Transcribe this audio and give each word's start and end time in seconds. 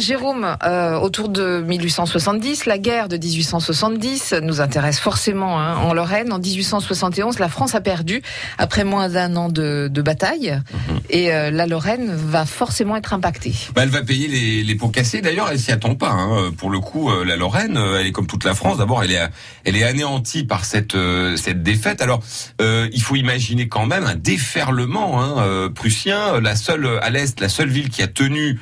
Jérôme 0.00 0.56
euh, 0.64 0.96
autour 0.96 1.28
de 1.28 1.62
1870. 1.66 2.66
La 2.66 2.78
guerre 2.78 3.08
de 3.08 3.16
1870 3.16 4.34
nous 4.42 4.60
intéresse 4.60 4.98
forcément 4.98 5.60
hein, 5.60 5.76
en 5.76 5.92
Lorraine. 5.92 6.32
En 6.32 6.38
1871, 6.38 7.38
la 7.38 7.48
France 7.48 7.74
a 7.74 7.80
perdu 7.80 8.22
après 8.58 8.84
moins 8.84 9.08
d'un 9.08 9.36
an 9.36 9.48
de, 9.48 9.90
bataille. 10.02 10.60
Mhm. 10.72 11.00
Et 11.10 11.32
euh, 11.32 11.50
la 11.50 11.66
Lorraine 11.66 12.14
va 12.14 12.46
forcément 12.46 12.96
être 12.96 13.12
impactée. 13.12 13.54
Bah, 13.74 13.82
elle 13.82 13.88
va 13.88 14.02
payer 14.02 14.28
les, 14.28 14.62
les 14.62 14.74
pots 14.74 14.88
cassés. 14.88 15.20
D'ailleurs, 15.20 15.48
elle 15.50 15.58
s'y 15.58 15.72
attend 15.72 15.94
pas. 15.94 16.10
Hein. 16.10 16.52
Pour 16.56 16.70
le 16.70 16.80
coup, 16.80 17.10
la 17.24 17.36
Lorraine, 17.36 17.78
elle 17.98 18.06
est 18.06 18.12
comme 18.12 18.26
toute 18.26 18.44
la 18.44 18.54
France. 18.54 18.78
D'abord, 18.78 19.02
elle 19.02 19.12
est, 19.12 19.28
elle 19.64 19.76
est 19.76 19.84
anéantie 19.84 20.44
par 20.44 20.64
cette, 20.64 20.96
cette 21.36 21.62
défaite. 21.62 22.02
Alors, 22.02 22.22
il 22.60 23.02
faut 23.02 23.16
imaginer 23.16 23.68
quand 23.68 23.86
même 23.86 24.04
un 24.04 24.14
déferlement 24.14 25.22
hein, 25.22 25.68
prussien. 25.74 26.40
La 26.40 26.56
seule 26.56 26.98
à 27.02 27.10
l'est, 27.10 27.40
la 27.40 27.48
seule 27.48 27.68
ville 27.68 27.90
qui 27.90 28.02
a 28.02 28.08
tenu 28.08 28.58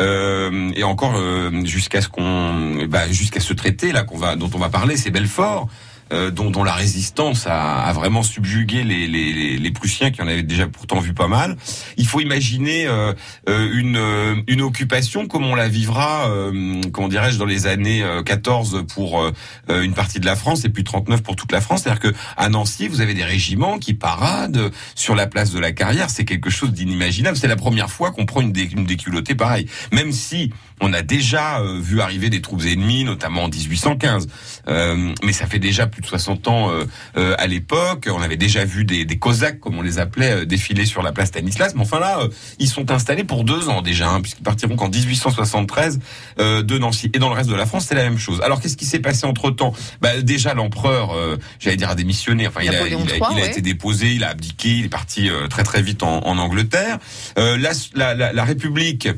euh, 0.00 0.72
et 0.74 0.82
encore 0.82 1.16
euh, 1.16 1.50
jusqu'à 1.64 2.00
ce 2.00 2.08
qu'on, 2.08 2.86
bah, 2.88 3.10
jusqu'à 3.10 3.40
traité 3.52 3.92
là 3.92 4.02
qu'on 4.02 4.18
va, 4.18 4.36
dont 4.36 4.50
on 4.54 4.58
va 4.58 4.68
parler, 4.68 4.96
c'est 4.96 5.10
Belfort. 5.10 5.68
Euh, 6.12 6.32
dont, 6.32 6.64
la 6.64 6.72
résistance 6.72 7.46
a, 7.46 7.92
vraiment 7.92 8.24
subjugué 8.24 8.82
les, 8.82 9.49
les, 9.60 9.70
Prussiens 9.70 10.10
qui 10.10 10.20
en 10.20 10.26
avaient 10.26 10.42
déjà 10.42 10.66
pourtant 10.66 10.98
vu 10.98 11.14
pas 11.14 11.28
mal. 11.28 11.56
Il 11.96 12.06
faut 12.06 12.20
imaginer 12.20 12.86
euh, 12.86 13.12
euh 13.48 13.70
une, 13.72 13.96
euh, 13.96 14.34
une 14.48 14.60
occupation 14.62 15.26
comme 15.26 15.44
on 15.44 15.54
la 15.54 15.68
vivra, 15.68 16.28
euh, 16.28 16.80
comment 16.92 17.08
dirais-je, 17.08 17.38
dans 17.38 17.44
les 17.44 17.66
années 17.66 18.04
14 18.24 18.84
pour 18.92 19.30
une 19.68 19.94
partie 19.94 20.20
de 20.20 20.26
la 20.26 20.36
France 20.36 20.64
et 20.64 20.68
puis 20.68 20.84
39 20.84 21.22
pour 21.22 21.36
toute 21.36 21.52
la 21.52 21.60
France. 21.60 21.82
C'est-à-dire 21.82 22.00
que 22.00 22.14
à 22.36 22.48
Nancy, 22.48 22.88
vous 22.88 23.00
avez 23.00 23.14
des 23.14 23.24
régiments 23.24 23.78
qui 23.78 23.94
paradent 23.94 24.70
sur 24.94 25.14
la 25.14 25.26
place 25.26 25.52
de 25.52 25.58
la 25.58 25.72
Carrière. 25.72 26.10
C'est 26.10 26.24
quelque 26.24 26.50
chose 26.50 26.72
d'inimaginable. 26.72 27.36
C'est 27.36 27.48
la 27.48 27.56
première 27.56 27.90
fois 27.90 28.10
qu'on 28.10 28.26
prend 28.26 28.40
une, 28.40 28.52
dé, 28.52 28.68
une 28.72 28.84
déculottée 28.84 29.34
pareille. 29.34 29.66
Même 29.92 30.12
si 30.12 30.52
on 30.80 30.92
a 30.92 31.02
déjà 31.02 31.62
vu 31.80 32.00
arriver 32.00 32.30
des 32.30 32.40
troupes 32.40 32.62
ennemies, 32.64 33.04
notamment 33.04 33.44
en 33.44 33.48
1815, 33.48 34.26
mais 34.66 35.32
ça 35.32 35.46
fait 35.46 35.58
déjà 35.58 35.86
plus 35.86 36.02
de 36.02 36.06
60 36.06 36.48
ans 36.48 36.70
euh, 36.70 36.84
euh, 37.16 37.34
à 37.38 37.46
l'époque. 37.46 38.08
On 38.10 38.22
avait 38.22 38.36
déjà 38.36 38.64
vu 38.64 38.84
des, 38.84 39.04
des, 39.04 39.18
Cosaques, 39.18 39.49
comme 39.52 39.78
on 39.78 39.82
les 39.82 39.98
appelait, 39.98 40.42
euh, 40.42 40.44
défiler 40.44 40.86
sur 40.86 41.02
la 41.02 41.12
place 41.12 41.28
Stanislas. 41.28 41.74
Mais 41.74 41.82
enfin 41.82 42.00
là, 42.00 42.18
ils 42.58 42.68
sont 42.68 42.90
installés 42.90 43.24
pour 43.24 43.44
deux 43.44 43.68
ans 43.68 43.82
déjà, 43.82 44.08
hein, 44.08 44.20
puisqu'ils 44.20 44.42
partiront 44.42 44.76
qu'en 44.76 44.88
1873 44.88 45.98
de 46.38 46.78
Nancy. 46.78 47.10
Et 47.14 47.18
dans 47.18 47.28
le 47.28 47.34
reste 47.34 47.50
de 47.50 47.54
la 47.54 47.66
France, 47.66 47.86
c'est 47.88 47.94
la 47.94 48.02
même 48.02 48.18
chose. 48.18 48.40
Alors 48.42 48.60
qu'est-ce 48.60 48.76
qui 48.76 48.86
s'est 48.86 49.00
passé 49.00 49.26
entre 49.26 49.50
temps 49.50 49.72
bah, 50.00 50.20
Déjà, 50.22 50.54
l'empereur, 50.54 51.14
j'allais 51.58 51.76
dire, 51.76 51.90
a 51.90 51.94
démissionné. 51.94 52.48
Enfin, 52.48 52.60
il 52.62 52.70
a, 52.70 52.86
il 52.86 53.40
a, 53.40 53.46
été 53.46 53.60
déposé, 53.60 54.14
il 54.14 54.24
a 54.24 54.30
abdiqué, 54.30 54.70
il 54.70 54.84
est 54.86 54.88
parti 54.90 55.30
très 55.48 55.62
très 55.62 55.82
vite 55.82 56.02
en, 56.02 56.26
en 56.26 56.38
Angleterre. 56.38 56.98
la, 57.36 57.70
la, 57.94 58.32
la 58.32 58.44
République 58.44 59.08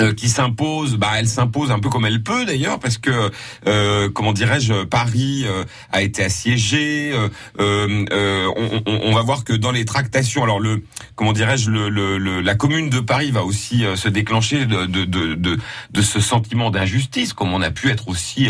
euh, 0.00 0.14
qui 0.14 0.28
s'impose, 0.30 0.96
bah 0.96 1.10
elle 1.18 1.28
s'impose 1.28 1.70
un 1.70 1.78
peu 1.78 1.90
comme 1.90 2.06
elle 2.06 2.22
peut 2.22 2.46
d'ailleurs 2.46 2.78
parce 2.78 2.96
que 2.96 3.30
euh, 3.66 4.08
comment 4.08 4.32
dirais-je, 4.32 4.84
Paris 4.84 5.42
euh, 5.44 5.64
a 5.92 6.00
été 6.00 6.24
assiégé. 6.24 7.12
On, 7.58 8.82
on, 8.86 9.12
va 9.12 9.22
voir 9.22 9.44
que 9.44 9.52
dans 9.52 9.70
les 9.70 9.84
tractations, 9.84 10.42
alors 10.44 10.60
le 10.60 10.82
comment 11.14 11.32
dirais-je, 11.32 11.70
le, 11.70 11.88
le, 11.90 12.40
la 12.40 12.54
commune 12.54 12.88
de 12.88 13.00
Paris 13.00 13.30
va 13.30 13.44
aussi 13.44 13.84
se 13.96 14.08
déclencher 14.08 14.64
de, 14.64 14.86
de, 14.86 15.04
de, 15.04 15.58
de 15.90 16.02
ce 16.02 16.20
sentiment 16.20 16.70
d'injustice, 16.70 17.32
comme 17.34 17.52
on 17.52 17.60
a 17.60 17.70
pu 17.70 17.90
être 17.90 18.08
aussi 18.08 18.48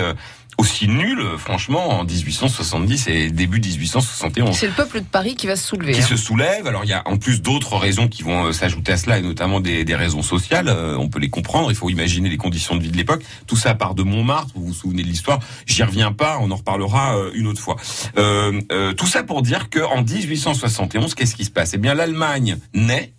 aussi 0.59 0.89
nul, 0.89 1.23
franchement, 1.39 2.01
en 2.01 2.05
1870 2.05 3.09
et 3.09 3.31
début 3.31 3.61
1871. 3.61 4.57
C'est 4.57 4.67
le 4.67 4.73
peuple 4.73 5.01
de 5.01 5.07
Paris 5.07 5.35
qui 5.35 5.47
va 5.47 5.57
se 5.57 5.67
soulever. 5.67 5.93
Qui 5.93 6.01
hein. 6.01 6.07
se 6.07 6.17
soulève. 6.17 6.67
Alors 6.67 6.85
il 6.85 6.91
y 6.91 6.93
a 6.93 7.03
en 7.07 7.17
plus 7.17 7.43
d'autres 7.43 7.77
raisons 7.77 8.09
qui 8.09 8.23
vont 8.23 8.47
euh, 8.47 8.53
s'ajouter 8.53 8.93
à 8.93 8.97
cela, 8.97 9.19
et 9.19 9.23
notamment 9.23 9.61
des, 9.61 9.85
des 9.85 9.95
raisons 9.95 10.23
sociales. 10.23 10.69
Euh, 10.69 10.97
on 10.99 11.09
peut 11.09 11.19
les 11.19 11.31
comprendre. 11.31 11.71
Il 11.71 11.75
faut 11.75 11.91
imaginer 11.91 12.29
les 12.29 12.37
conditions 12.37 12.77
de 12.77 12.83
vie 12.83 12.91
de 12.91 12.97
l'époque. 12.97 13.23
Tout 13.47 13.57
ça 13.57 13.75
part 13.75 13.95
de 13.95 14.03
Montmartre. 14.03 14.53
Vous 14.55 14.67
vous 14.67 14.75
souvenez 14.75 15.03
de 15.03 15.09
l'histoire 15.09 15.41
J'y 15.67 15.83
reviens 15.83 16.13
pas. 16.13 16.39
On 16.41 16.51
en 16.51 16.57
reparlera 16.57 17.17
euh, 17.17 17.31
une 17.35 17.47
autre 17.47 17.61
fois. 17.61 17.77
tout 18.15 19.07
ça 19.07 19.23
pour 19.23 19.43
dire 19.43 19.71
que 19.71 19.81
en 19.81 20.03
1871, 20.03 21.15
qu'est-ce 21.15 21.35
qui 21.35 21.45
se 21.45 21.51
passe? 21.51 21.75
Eh 21.75 21.79
bien, 21.79 21.95
l'Allemagne 21.95 22.57
naît 22.75 23.13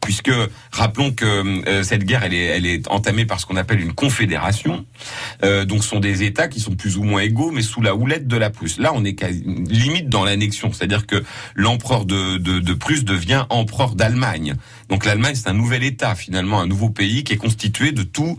puisque 0.00 0.30
rappelons 0.70 1.12
que 1.12 1.24
euh, 1.68 1.82
cette 1.82 2.04
guerre 2.04 2.24
elle 2.24 2.34
est, 2.34 2.44
elle 2.44 2.66
est 2.66 2.88
entamée 2.88 3.26
par 3.26 3.40
ce 3.40 3.46
qu'on 3.46 3.56
appelle 3.56 3.80
une 3.80 3.92
confédération. 3.92 4.84
Euh, 5.44 5.64
donc 5.64 5.82
ce 5.82 5.90
sont 5.90 6.00
des 6.00 6.22
États 6.22 6.48
qui 6.48 6.60
sont 6.60 6.74
plus 6.74 6.96
ou 6.96 7.04
moins 7.04 7.22
égaux, 7.22 7.50
mais 7.50 7.62
sous 7.62 7.82
la 7.82 7.94
houlette 7.94 8.26
de 8.26 8.36
la 8.36 8.50
Prusse. 8.50 8.78
Là, 8.78 8.92
on 8.94 9.04
est 9.04 9.20
limite 9.22 10.08
dans 10.08 10.24
l'annexion, 10.24 10.72
c'est-à-dire 10.72 11.06
que 11.06 11.22
l'empereur 11.54 12.04
de, 12.04 12.38
de, 12.38 12.60
de 12.60 12.74
Prusse 12.74 13.04
devient 13.04 13.46
empereur 13.50 13.94
d'Allemagne. 13.94 14.54
Donc 14.88 15.04
l'Allemagne, 15.04 15.34
c'est 15.34 15.48
un 15.48 15.54
nouvel 15.54 15.82
État 15.82 16.14
finalement, 16.14 16.60
un 16.60 16.66
nouveau 16.66 16.90
pays 16.90 17.24
qui 17.24 17.32
est 17.32 17.38
constitué 17.38 17.92
de 17.92 18.02
tout 18.02 18.38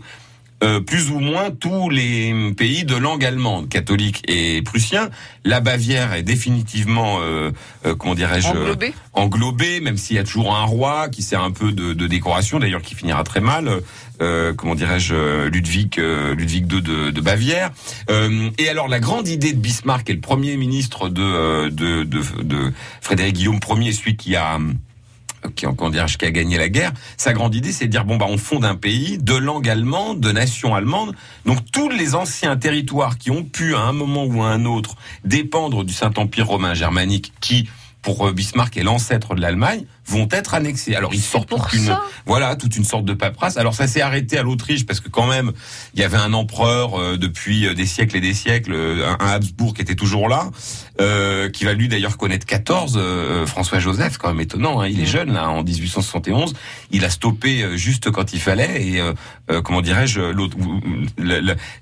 euh, 0.62 0.80
plus 0.80 1.10
ou 1.10 1.20
moins 1.20 1.50
tous 1.50 1.88
les 1.88 2.52
pays 2.54 2.84
de 2.84 2.94
langue 2.94 3.24
allemande, 3.24 3.70
catholique 3.70 4.22
et 4.28 4.60
prussien. 4.60 5.08
La 5.42 5.60
Bavière 5.60 6.12
est 6.12 6.22
définitivement, 6.22 7.18
euh, 7.22 7.50
euh 7.86 7.94
comment 7.94 8.14
dirais-je, 8.14 8.48
englobée. 9.14 9.80
même 9.80 9.96
s'il 9.96 10.16
y 10.16 10.18
a 10.18 10.24
toujours 10.24 10.54
un 10.54 10.64
roi 10.64 11.08
qui 11.08 11.22
sert 11.22 11.42
un 11.42 11.50
peu 11.50 11.72
de, 11.72 11.94
de 11.94 12.06
décoration, 12.06 12.58
d'ailleurs 12.58 12.82
qui 12.82 12.94
finira 12.94 13.24
très 13.24 13.40
mal. 13.40 13.80
Euh, 14.20 14.52
comment 14.52 14.74
dirais-je, 14.74 15.46
Ludwig, 15.46 15.96
Ludwig 15.96 16.70
II 16.70 16.82
de, 16.82 17.10
de 17.10 17.20
Bavière. 17.22 17.70
et 18.58 18.68
alors 18.68 18.88
la 18.88 19.00
grande 19.00 19.28
idée 19.28 19.54
de 19.54 19.58
Bismarck, 19.58 20.10
est 20.10 20.14
le 20.14 20.20
premier 20.20 20.58
ministre 20.58 21.08
de, 21.08 21.70
de, 21.70 22.04
de, 22.04 22.20
de 22.42 22.72
Frédéric 23.00 23.36
Guillaume 23.36 23.60
Ier, 23.78 23.92
celui 23.92 24.16
qui 24.16 24.36
a 24.36 24.58
qui, 25.54 25.66
dirait, 25.90 26.06
qui 26.06 26.24
a 26.24 26.30
gagné 26.30 26.58
la 26.58 26.68
guerre, 26.68 26.92
sa 27.16 27.32
grande 27.32 27.54
idée, 27.54 27.72
c'est 27.72 27.86
de 27.86 27.90
dire 27.90 28.04
bon 28.04 28.16
bah 28.16 28.26
on 28.28 28.38
fonde 28.38 28.64
un 28.64 28.74
pays 28.74 29.18
de 29.18 29.34
langue 29.34 29.68
allemande, 29.68 30.20
de 30.20 30.32
nation 30.32 30.74
allemande. 30.74 31.14
Donc 31.46 31.58
tous 31.72 31.88
les 31.88 32.14
anciens 32.14 32.56
territoires 32.56 33.18
qui 33.18 33.30
ont 33.30 33.44
pu 33.44 33.74
à 33.74 33.80
un 33.80 33.92
moment 33.92 34.24
ou 34.24 34.42
à 34.42 34.48
un 34.48 34.64
autre 34.64 34.96
dépendre 35.24 35.84
du 35.84 35.92
Saint-Empire 35.92 36.46
romain 36.46 36.74
germanique, 36.74 37.32
qui 37.40 37.68
pour 38.02 38.26
euh, 38.26 38.32
Bismarck 38.32 38.76
est 38.76 38.82
l'ancêtre 38.82 39.34
de 39.34 39.40
l'Allemagne, 39.40 39.84
vont 40.10 40.28
être 40.30 40.54
annexés. 40.54 40.94
Alors 40.94 41.14
ils 41.14 41.22
sortent 41.22 41.48
toute 41.48 41.72
une, 41.72 41.96
voilà, 42.26 42.56
toute 42.56 42.76
une 42.76 42.84
sorte 42.84 43.04
de 43.04 43.14
paperasse. 43.14 43.56
Alors 43.56 43.74
ça 43.74 43.86
s'est 43.86 44.00
arrêté 44.00 44.38
à 44.38 44.42
l'Autriche 44.42 44.84
parce 44.84 45.00
que 45.00 45.08
quand 45.08 45.26
même, 45.26 45.52
il 45.94 46.00
y 46.00 46.02
avait 46.02 46.16
un 46.16 46.32
empereur 46.32 47.00
euh, 47.00 47.16
depuis 47.16 47.66
euh, 47.66 47.74
des 47.74 47.86
siècles 47.86 48.16
et 48.16 48.20
des 48.20 48.34
siècles, 48.34 48.74
un, 48.74 49.26
Habsbourg 49.26 49.74
qui 49.74 49.82
était 49.82 49.94
toujours 49.94 50.28
là, 50.28 50.50
euh, 51.00 51.48
qui 51.48 51.64
va 51.64 51.72
lui 51.72 51.88
d'ailleurs 51.88 52.16
connaître 52.16 52.46
14, 52.46 52.98
François 53.46 53.78
Joseph, 53.78 54.18
quand 54.18 54.28
même 54.28 54.40
étonnant. 54.40 54.80
Hein, 54.80 54.88
il 54.88 55.00
est 55.00 55.06
jeune 55.06 55.32
là, 55.32 55.48
en 55.48 55.62
1871. 55.62 56.54
Il 56.90 57.04
a 57.04 57.10
stoppé 57.10 57.76
juste 57.76 58.10
quand 58.10 58.32
il 58.32 58.40
fallait 58.40 58.82
et 58.82 59.00
comment 59.62 59.80
dirais-je, 59.80 60.20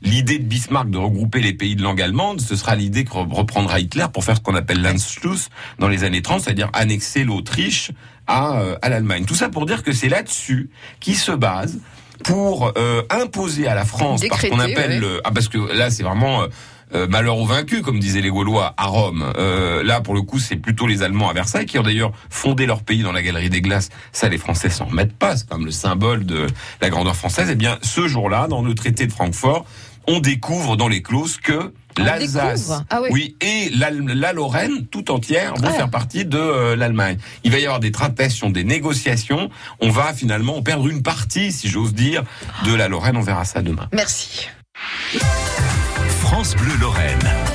l'idée 0.02 0.38
de 0.38 0.44
Bismarck 0.44 0.90
de 0.90 0.98
regrouper 0.98 1.40
les 1.40 1.54
pays 1.54 1.76
de 1.76 1.82
langue 1.82 2.02
allemande, 2.02 2.40
ce 2.40 2.56
sera 2.56 2.76
l'idée 2.76 3.04
que 3.04 3.12
reprendra 3.12 3.80
Hitler 3.80 4.06
pour 4.12 4.24
faire 4.24 4.36
ce 4.36 4.40
qu'on 4.40 4.54
appelle 4.54 4.82
l'Anschluss 4.82 5.48
dans 5.78 5.88
les 5.88 6.04
années 6.04 6.22
30, 6.22 6.42
c'est-à-dire 6.42 6.70
annexer 6.72 7.24
l'Autriche 7.24 7.92
à, 8.28 8.60
euh, 8.60 8.76
à 8.82 8.88
l'Allemagne. 8.88 9.24
Tout 9.24 9.34
ça 9.34 9.48
pour 9.48 9.66
dire 9.66 9.82
que 9.82 9.92
c'est 9.92 10.08
là-dessus 10.08 10.70
qui 11.00 11.14
se 11.14 11.32
base 11.32 11.80
pour 12.24 12.72
euh, 12.76 13.02
imposer 13.10 13.66
à 13.66 13.74
la 13.74 13.84
France, 13.84 14.22
parce 14.28 14.48
qu'on 14.48 14.58
appelle, 14.60 15.04
ah 15.24 15.30
parce 15.32 15.48
que 15.48 15.58
là 15.72 15.90
c'est 15.90 16.02
vraiment 16.02 16.42
euh, 16.94 17.06
malheur 17.06 17.38
aux 17.38 17.46
vaincus, 17.46 17.82
comme 17.82 17.98
disaient 17.98 18.20
les 18.20 18.30
Gaulois 18.30 18.74
à 18.76 18.86
Rome. 18.86 19.32
là, 19.84 20.00
pour 20.00 20.14
le 20.14 20.22
coup, 20.22 20.38
c'est 20.38 20.56
plutôt 20.56 20.86
les 20.86 21.02
Allemands 21.02 21.28
à 21.28 21.32
Versailles 21.32 21.66
qui 21.66 21.78
ont 21.78 21.82
d'ailleurs 21.82 22.12
fondé 22.30 22.66
leur 22.66 22.82
pays 22.82 23.02
dans 23.02 23.12
la 23.12 23.22
Galerie 23.22 23.50
des 23.50 23.60
Glaces. 23.60 23.90
Ça, 24.12 24.28
les 24.28 24.38
Français 24.38 24.68
s'en 24.68 24.86
remettent 24.86 25.16
pas. 25.16 25.36
C'est 25.36 25.48
comme 25.48 25.64
le 25.64 25.70
symbole 25.70 26.26
de 26.26 26.46
la 26.80 26.90
grandeur 26.90 27.14
française. 27.14 27.48
Eh 27.50 27.54
bien, 27.54 27.78
ce 27.82 28.08
jour-là, 28.08 28.48
dans 28.48 28.62
le 28.62 28.74
traité 28.74 29.06
de 29.06 29.12
Francfort, 29.12 29.64
on 30.08 30.20
découvre 30.20 30.76
dans 30.76 30.88
les 30.88 31.02
clauses 31.02 31.36
que 31.36 31.72
l'Alsace, 31.98 32.72
ah 32.90 33.00
oui. 33.10 33.36
et 33.40 33.70
la, 33.70 34.32
Lorraine 34.32 34.86
tout 34.86 35.10
entière 35.10 35.54
vont 35.54 35.68
ah. 35.68 35.72
faire 35.72 35.90
partie 35.90 36.24
de 36.24 36.38
euh, 36.38 36.76
l'Allemagne. 36.76 37.18
Il 37.44 37.52
va 37.52 37.58
y 37.58 37.64
avoir 37.64 37.80
des 37.80 37.92
tractations, 37.92 38.50
des 38.50 38.64
négociations. 38.64 39.50
On 39.80 39.90
va 39.90 40.12
finalement 40.12 40.62
perdre 40.62 40.88
une 40.88 41.02
partie, 41.02 41.52
si 41.52 41.68
j'ose 41.68 41.94
dire, 41.94 42.24
de 42.64 42.74
la 42.74 42.88
Lorraine. 42.88 43.16
On 43.16 43.22
verra 43.22 43.44
ça 43.44 43.62
demain. 43.62 43.88
Merci. 43.92 44.48
France 46.20 46.54
Bleu 46.56 46.74
Lorraine. 46.80 47.47